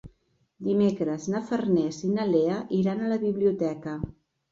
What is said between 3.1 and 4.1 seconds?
la biblioteca.